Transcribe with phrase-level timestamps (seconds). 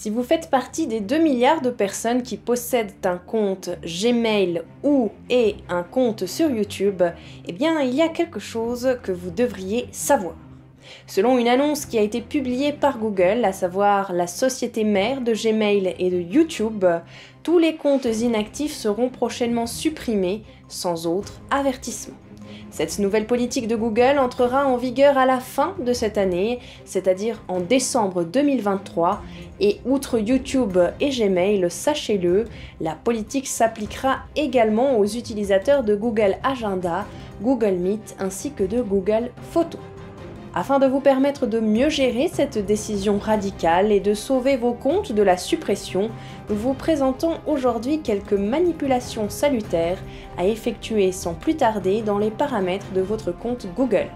[0.00, 5.10] Si vous faites partie des 2 milliards de personnes qui possèdent un compte Gmail ou
[5.28, 7.02] et un compte sur YouTube,
[7.46, 10.36] eh bien il y a quelque chose que vous devriez savoir.
[11.06, 15.34] Selon une annonce qui a été publiée par Google, à savoir la société mère de
[15.34, 16.86] Gmail et de YouTube,
[17.42, 22.16] tous les comptes inactifs seront prochainement supprimés sans autre avertissement.
[22.70, 27.42] Cette nouvelle politique de Google entrera en vigueur à la fin de cette année, c'est-à-dire
[27.48, 29.22] en décembre 2023,
[29.60, 32.46] et outre YouTube et Gmail, sachez-le,
[32.80, 37.06] la politique s'appliquera également aux utilisateurs de Google Agenda,
[37.42, 39.80] Google Meet ainsi que de Google Photos.
[40.52, 45.12] Afin de vous permettre de mieux gérer cette décision radicale et de sauver vos comptes
[45.12, 46.10] de la suppression,
[46.48, 50.02] nous vous présentons aujourd'hui quelques manipulations salutaires
[50.36, 54.08] à effectuer sans plus tarder dans les paramètres de votre compte Google.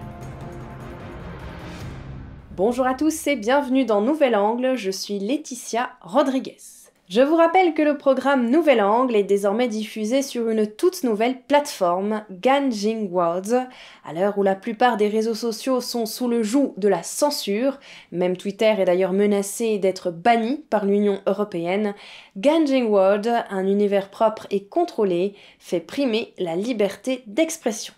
[2.57, 6.84] Bonjour à tous et bienvenue dans Nouvel Angle, je suis Laetitia Rodriguez.
[7.07, 11.39] Je vous rappelle que le programme Nouvel Angle est désormais diffusé sur une toute nouvelle
[11.43, 13.69] plateforme, Ganjing World.
[14.07, 17.79] À l'heure où la plupart des réseaux sociaux sont sous le joug de la censure,
[18.11, 21.95] même Twitter est d'ailleurs menacé d'être banni par l'Union européenne,
[22.39, 27.93] Ganjing World, un univers propre et contrôlé, fait primer la liberté d'expression.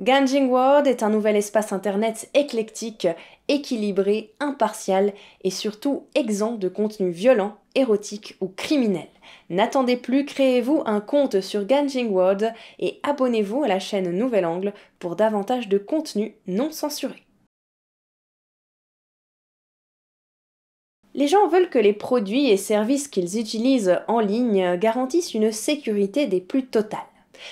[0.00, 3.06] Ganjing World est un nouvel espace internet éclectique,
[3.48, 5.12] équilibré, impartial
[5.44, 9.08] et surtout exempt de contenus violents, érotiques ou criminels.
[9.50, 14.72] N'attendez plus, créez-vous un compte sur Ganjing World et abonnez-vous à la chaîne Nouvel Angle
[14.98, 17.26] pour davantage de contenus non censurés.
[21.14, 26.26] Les gens veulent que les produits et services qu'ils utilisent en ligne garantissent une sécurité
[26.26, 27.00] des plus totales.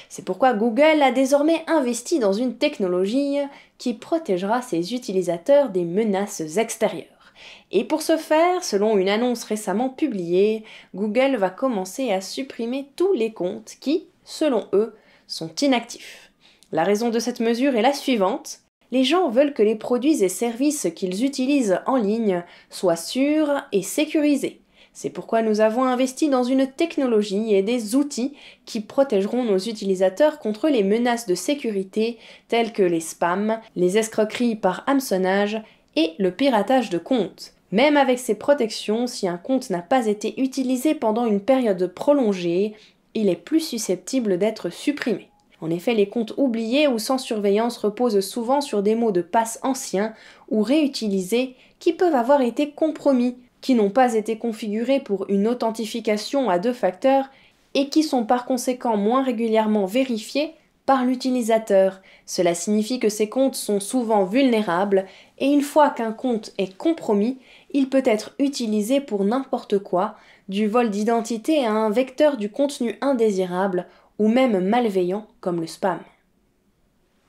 [0.09, 3.39] C'est pourquoi Google a désormais investi dans une technologie
[3.79, 7.33] qui protégera ses utilisateurs des menaces extérieures.
[7.73, 13.13] Et pour ce faire, selon une annonce récemment publiée, Google va commencer à supprimer tous
[13.13, 14.95] les comptes qui, selon eux,
[15.27, 16.31] sont inactifs.
[16.73, 18.61] La raison de cette mesure est la suivante.
[18.93, 23.83] Les gens veulent que les produits et services qu'ils utilisent en ligne soient sûrs et
[23.83, 24.60] sécurisés.
[24.93, 28.35] C'est pourquoi nous avons investi dans une technologie et des outils
[28.67, 32.19] qui protégeront nos utilisateurs contre les menaces de sécurité
[32.49, 35.63] telles que les spams, les escroqueries par hameçonnage
[35.97, 37.55] et le piratage de comptes.
[37.73, 42.75] Même avec ces protections, si un compte n'a pas été utilisé pendant une période prolongée,
[43.15, 45.29] il est plus susceptible d'être supprimé.
[45.61, 49.61] En effet, les comptes oubliés ou sans surveillance reposent souvent sur des mots de passe
[49.63, 50.15] anciens
[50.49, 56.49] ou réutilisés qui peuvent avoir été compromis qui n'ont pas été configurés pour une authentification
[56.51, 57.27] à deux facteurs
[57.75, 60.55] et qui sont par conséquent moins régulièrement vérifiés
[60.87, 62.01] par l'utilisateur.
[62.27, 65.07] Cela signifie que ces comptes sont souvent vulnérables
[65.39, 67.39] et une fois qu'un compte est compromis,
[67.73, 70.17] il peut être utilisé pour n'importe quoi,
[70.49, 73.87] du vol d'identité à un vecteur du contenu indésirable
[74.19, 76.01] ou même malveillant comme le spam.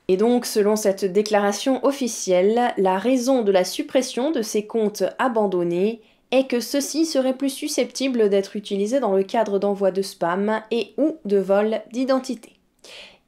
[0.07, 6.01] Et donc, selon cette déclaration officielle, la raison de la suppression de ces comptes abandonnés
[6.31, 10.93] est que ceux-ci seraient plus susceptibles d'être utilisés dans le cadre d'envoi de spam et
[10.97, 12.53] ou de vol d'identité.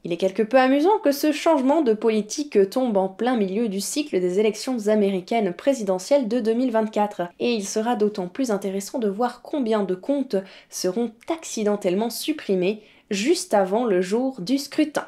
[0.05, 3.79] Il est quelque peu amusant que ce changement de politique tombe en plein milieu du
[3.79, 9.41] cycle des élections américaines présidentielles de 2024, et il sera d'autant plus intéressant de voir
[9.41, 10.35] combien de comptes
[10.69, 15.07] seront accidentellement supprimés juste avant le jour du scrutin.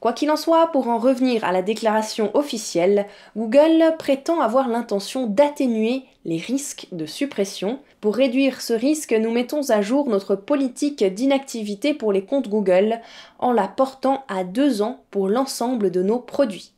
[0.00, 5.26] Quoi qu'il en soit, pour en revenir à la déclaration officielle, Google prétend avoir l'intention
[5.26, 7.80] d'atténuer les risques de suppression.
[8.00, 13.00] Pour réduire ce risque, nous mettons à jour notre politique d'inactivité pour les comptes Google
[13.40, 16.70] en la portant à deux ans pour l'ensemble de nos produits.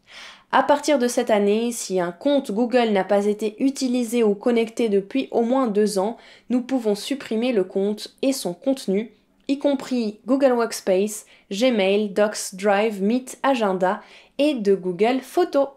[0.50, 4.88] À partir de cette année, si un compte Google n'a pas été utilisé ou connecté
[4.88, 6.16] depuis au moins deux ans,
[6.48, 9.12] nous pouvons supprimer le compte et son contenu
[9.50, 14.00] y compris Google Workspace, Gmail, Docs, Drive, Meet, Agenda
[14.38, 15.70] et de Google Photos.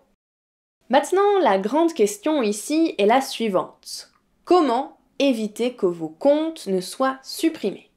[0.90, 4.12] Maintenant, la grande question ici est la suivante.
[4.46, 7.90] Comment éviter que vos comptes ne soient supprimés?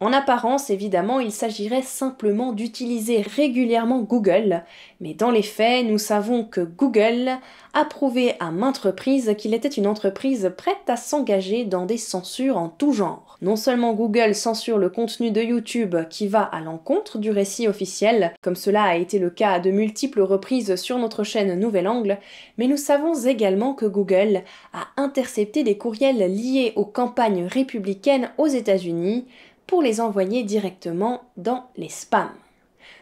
[0.00, 4.62] En apparence, évidemment, il s'agirait simplement d'utiliser régulièrement Google,
[5.00, 7.30] mais dans les faits, nous savons que Google
[7.74, 12.58] a prouvé à maintes reprises qu'il était une entreprise prête à s'engager dans des censures
[12.58, 13.38] en tout genre.
[13.40, 18.32] Non seulement Google censure le contenu de YouTube qui va à l'encontre du récit officiel,
[18.42, 22.18] comme cela a été le cas à de multiples reprises sur notre chaîne Nouvel Angle,
[22.56, 24.42] mais nous savons également que Google
[24.72, 29.26] a intercepté des courriels liés aux campagnes républicaines aux États-Unis,
[29.68, 32.34] pour les envoyer directement dans les spams.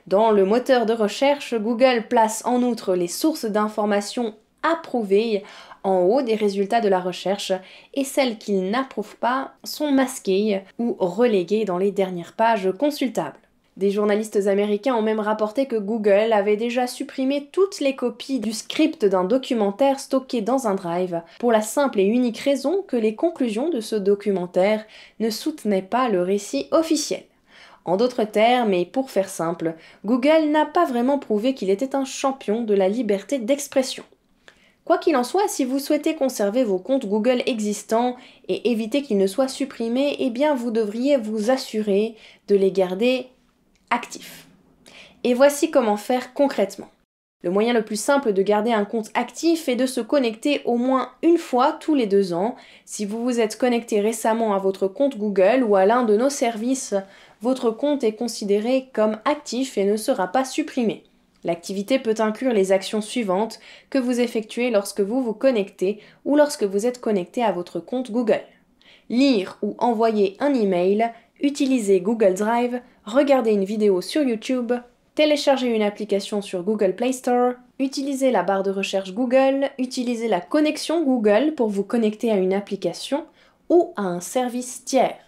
[0.07, 5.45] Dans le moteur de recherche, Google place en outre les sources d'informations approuvées
[5.85, 7.53] en haut des résultats de la recherche
[7.95, 13.39] et celles qu'il n'approuve pas sont masquées ou reléguées dans les dernières pages consultables.
[13.77, 18.55] Des journalistes américains ont même rapporté que Google avait déjà supprimé toutes les copies du
[18.55, 23.15] script d'un documentaire stocké dans un drive, pour la simple et unique raison que les
[23.15, 24.87] conclusions de ce documentaire
[25.21, 27.25] ne soutenaient pas le récit officiel.
[27.85, 29.75] En d'autres termes, et pour faire simple,
[30.07, 34.05] Google n'a pas vraiment prouvé qu'il était un champion de la liberté d'expression.
[34.87, 38.17] Quoi qu'il en soit, si vous souhaitez conserver vos comptes Google existants
[38.49, 42.15] et éviter qu'ils ne soient supprimés, eh bien vous devriez vous assurer
[42.49, 43.27] de les garder
[43.91, 44.47] actifs.
[45.25, 46.89] Et voici comment faire concrètement.
[47.43, 50.77] Le moyen le plus simple de garder un compte actif est de se connecter au
[50.77, 52.57] moins une fois tous les deux ans.
[52.85, 56.31] Si vous vous êtes connecté récemment à votre compte Google ou à l'un de nos
[56.31, 56.95] services,
[57.43, 61.05] votre compte est considéré comme actif et ne sera pas supprimé.
[61.45, 63.61] L'activité peut inclure les actions suivantes
[63.91, 68.11] que vous effectuez lorsque vous vous connectez ou lorsque vous êtes connecté à votre compte
[68.11, 68.43] Google.
[69.09, 74.73] Lire ou envoyer un email, utiliser Google Drive, regarder une vidéo sur YouTube,
[75.15, 80.41] télécharger une application sur Google Play Store, utiliser la barre de recherche Google, utiliser la
[80.41, 83.25] connexion Google pour vous connecter à une application
[83.69, 85.26] ou à un service tiers.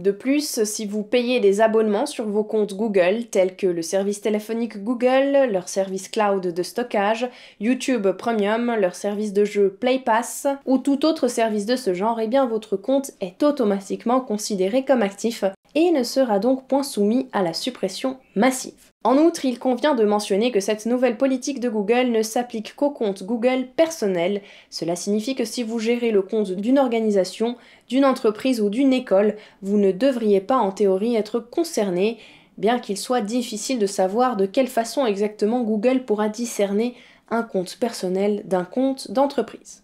[0.00, 4.22] De plus, si vous payez des abonnements sur vos comptes Google, tels que le service
[4.22, 7.28] téléphonique Google, leur service cloud de stockage,
[7.60, 12.18] YouTube Premium, leur service de jeu Play Pass ou tout autre service de ce genre,
[12.18, 15.44] eh bien votre compte est automatiquement considéré comme actif
[15.74, 18.89] et ne sera donc point soumis à la suppression massive.
[19.02, 22.90] En outre, il convient de mentionner que cette nouvelle politique de Google ne s'applique qu'aux
[22.90, 24.42] comptes Google personnels.
[24.68, 27.56] Cela signifie que si vous gérez le compte d'une organisation,
[27.88, 32.18] d'une entreprise ou d'une école, vous ne devriez pas en théorie être concerné,
[32.58, 36.94] bien qu'il soit difficile de savoir de quelle façon exactement Google pourra discerner
[37.30, 39.82] un compte personnel d'un compte d'entreprise.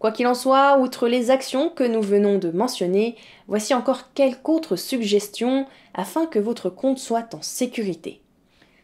[0.00, 3.14] Quoi qu'il en soit, outre les actions que nous venons de mentionner,
[3.46, 8.20] voici encore quelques autres suggestions afin que votre compte soit en sécurité.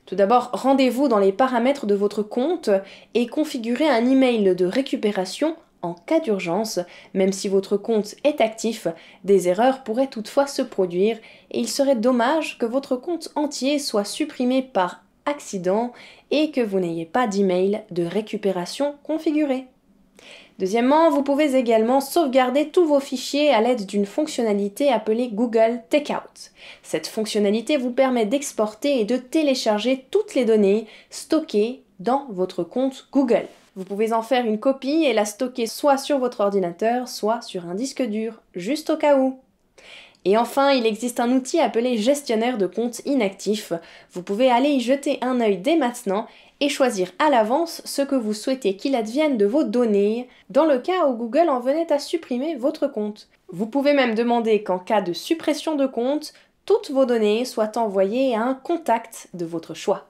[0.07, 2.69] Tout d'abord, rendez-vous dans les paramètres de votre compte
[3.15, 6.79] et configurez un email de récupération en cas d'urgence.
[7.15, 8.87] Même si votre compte est actif,
[9.25, 11.19] des erreurs pourraient toutefois se produire
[11.51, 15.93] et il serait dommage que votre compte entier soit supprimé par accident
[16.31, 19.67] et que vous n'ayez pas d'email de récupération configuré.
[20.59, 26.51] Deuxièmement, vous pouvez également sauvegarder tous vos fichiers à l'aide d'une fonctionnalité appelée Google Takeout.
[26.83, 33.09] Cette fonctionnalité vous permet d'exporter et de télécharger toutes les données stockées dans votre compte
[33.13, 33.47] Google.
[33.75, 37.67] Vous pouvez en faire une copie et la stocker soit sur votre ordinateur, soit sur
[37.67, 39.41] un disque dur, juste au cas où.
[40.25, 43.75] Et enfin, il existe un outil appelé gestionnaire de comptes inactifs.
[44.13, 46.27] Vous pouvez aller y jeter un œil dès maintenant
[46.61, 50.79] et choisir à l'avance ce que vous souhaitez qu'il advienne de vos données dans le
[50.79, 53.29] cas où Google en venait à supprimer votre compte.
[53.49, 56.33] Vous pouvez même demander qu'en cas de suppression de compte,
[56.65, 60.07] toutes vos données soient envoyées à un contact de votre choix.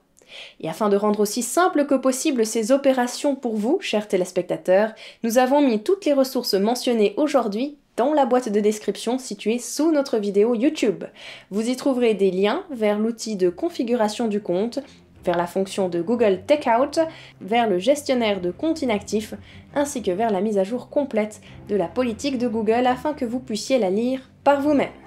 [0.61, 5.39] Et afin de rendre aussi simple que possible ces opérations pour vous, chers téléspectateurs, nous
[5.39, 10.19] avons mis toutes les ressources mentionnées aujourd'hui dans la boîte de description située sous notre
[10.19, 11.05] vidéo YouTube.
[11.51, 14.81] Vous y trouverez des liens vers l'outil de configuration du compte,
[15.25, 17.01] vers la fonction de Google Takeout,
[17.41, 19.35] vers le gestionnaire de compte inactif,
[19.75, 23.25] ainsi que vers la mise à jour complète de la politique de Google afin que
[23.25, 25.04] vous puissiez la lire par vous-même.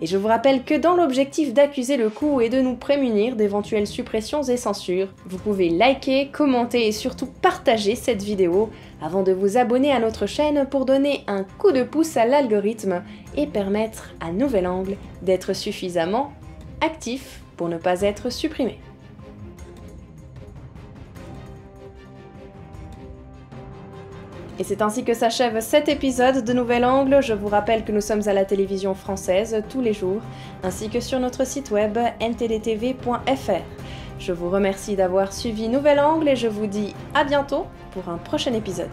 [0.00, 3.86] Et je vous rappelle que dans l'objectif d'accuser le coup et de nous prémunir d'éventuelles
[3.86, 8.70] suppressions et censures, vous pouvez liker, commenter et surtout partager cette vidéo
[9.02, 13.02] avant de vous abonner à notre chaîne pour donner un coup de pouce à l'algorithme
[13.36, 16.32] et permettre à Nouvel Angle d'être suffisamment
[16.80, 18.78] actif pour ne pas être supprimé.
[24.58, 27.22] Et c'est ainsi que s'achève cet épisode de Nouvel Angle.
[27.22, 30.20] Je vous rappelle que nous sommes à la télévision française tous les jours,
[30.64, 33.62] ainsi que sur notre site web ntdtv.fr.
[34.18, 38.18] Je vous remercie d'avoir suivi Nouvel Angle et je vous dis à bientôt pour un
[38.18, 38.90] prochain épisode.